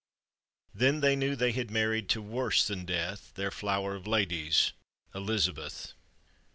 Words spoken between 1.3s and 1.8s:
they had